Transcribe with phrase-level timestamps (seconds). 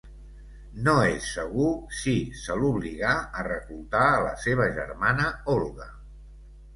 [0.85, 1.67] No és segur
[1.97, 3.11] si se l'obligà
[3.41, 5.89] a reclutar a la seva germana Olga.